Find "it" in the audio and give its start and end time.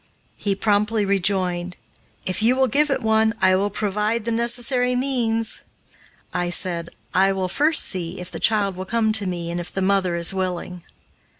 2.89-3.03